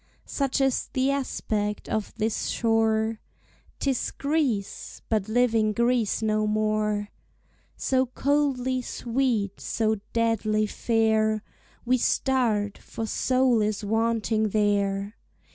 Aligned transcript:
Such 0.25 0.59
is 0.61 0.89
the 0.93 1.11
aspect 1.11 1.87
of 1.87 2.11
this 2.17 2.47
shore; 2.47 3.19
'Tis 3.79 4.09
Greece, 4.09 4.99
but 5.09 5.29
living 5.29 5.73
Greece 5.73 6.23
no 6.23 6.47
more! 6.47 7.09
So 7.77 8.07
coldly 8.07 8.81
sweet, 8.81 9.59
so 9.61 9.97
deadly 10.11 10.65
fair, 10.65 11.43
We 11.85 11.99
start, 11.99 12.79
for 12.79 13.05
soul 13.05 13.61
is 13.61 13.85
wanting 13.85 14.49
there. 14.49 15.17